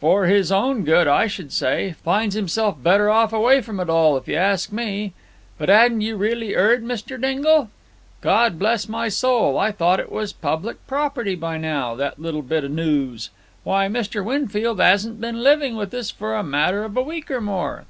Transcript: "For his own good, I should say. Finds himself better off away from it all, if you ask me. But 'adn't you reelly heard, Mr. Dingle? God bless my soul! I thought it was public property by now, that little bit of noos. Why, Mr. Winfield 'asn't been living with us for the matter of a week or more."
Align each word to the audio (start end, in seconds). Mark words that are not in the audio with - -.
"For 0.00 0.24
his 0.24 0.50
own 0.50 0.84
good, 0.84 1.06
I 1.06 1.26
should 1.26 1.52
say. 1.52 1.96
Finds 2.02 2.34
himself 2.34 2.82
better 2.82 3.10
off 3.10 3.30
away 3.30 3.60
from 3.60 3.78
it 3.78 3.90
all, 3.90 4.16
if 4.16 4.26
you 4.26 4.34
ask 4.34 4.72
me. 4.72 5.12
But 5.58 5.68
'adn't 5.68 6.00
you 6.00 6.16
reelly 6.16 6.54
heard, 6.54 6.82
Mr. 6.82 7.20
Dingle? 7.20 7.68
God 8.22 8.58
bless 8.58 8.88
my 8.88 9.10
soul! 9.10 9.58
I 9.58 9.70
thought 9.72 10.00
it 10.00 10.10
was 10.10 10.32
public 10.32 10.86
property 10.86 11.34
by 11.34 11.58
now, 11.58 11.94
that 11.94 12.18
little 12.18 12.40
bit 12.40 12.64
of 12.64 12.70
noos. 12.70 13.28
Why, 13.64 13.86
Mr. 13.86 14.24
Winfield 14.24 14.80
'asn't 14.80 15.20
been 15.20 15.42
living 15.42 15.76
with 15.76 15.92
us 15.92 16.10
for 16.10 16.34
the 16.34 16.42
matter 16.42 16.82
of 16.84 16.96
a 16.96 17.02
week 17.02 17.30
or 17.30 17.42
more." 17.42 17.84